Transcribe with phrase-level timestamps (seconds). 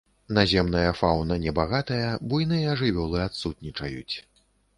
[0.35, 4.15] Наземная фаўна не багатая, буйныя жывёлы адсутнічаюць.